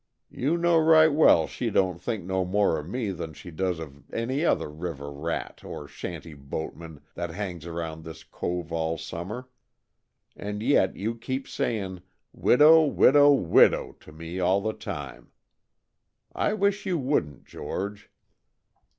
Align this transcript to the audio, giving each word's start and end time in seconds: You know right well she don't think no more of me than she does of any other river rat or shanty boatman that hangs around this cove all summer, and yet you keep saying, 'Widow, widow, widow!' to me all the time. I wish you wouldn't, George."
You 0.31 0.57
know 0.57 0.79
right 0.79 1.13
well 1.13 1.45
she 1.45 1.69
don't 1.69 2.01
think 2.01 2.23
no 2.25 2.43
more 2.43 2.79
of 2.79 2.89
me 2.89 3.11
than 3.11 3.33
she 3.33 3.51
does 3.51 3.77
of 3.77 4.11
any 4.11 4.43
other 4.43 4.67
river 4.67 5.11
rat 5.11 5.63
or 5.63 5.87
shanty 5.87 6.33
boatman 6.33 7.01
that 7.13 7.29
hangs 7.29 7.67
around 7.67 8.03
this 8.03 8.23
cove 8.23 8.71
all 8.73 8.97
summer, 8.97 9.47
and 10.35 10.63
yet 10.63 10.95
you 10.97 11.13
keep 11.13 11.47
saying, 11.47 12.01
'Widow, 12.33 12.81
widow, 12.83 13.31
widow!' 13.31 13.95
to 13.99 14.11
me 14.11 14.39
all 14.39 14.59
the 14.59 14.73
time. 14.73 15.29
I 16.33 16.53
wish 16.55 16.87
you 16.87 16.97
wouldn't, 16.97 17.45
George." 17.45 18.09